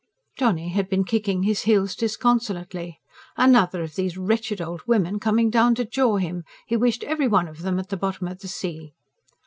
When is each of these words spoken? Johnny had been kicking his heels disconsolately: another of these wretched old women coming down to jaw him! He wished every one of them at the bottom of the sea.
Johnny 0.35 0.69
had 0.69 0.89
been 0.89 1.03
kicking 1.03 1.43
his 1.43 1.61
heels 1.65 1.93
disconsolately: 1.95 2.99
another 3.37 3.83
of 3.83 3.93
these 3.93 4.17
wretched 4.17 4.59
old 4.59 4.81
women 4.87 5.19
coming 5.19 5.51
down 5.51 5.75
to 5.75 5.85
jaw 5.85 6.17
him! 6.17 6.43
He 6.65 6.75
wished 6.75 7.03
every 7.03 7.27
one 7.27 7.47
of 7.47 7.61
them 7.61 7.77
at 7.77 7.89
the 7.89 7.97
bottom 7.97 8.27
of 8.27 8.39
the 8.39 8.47
sea. 8.47 8.95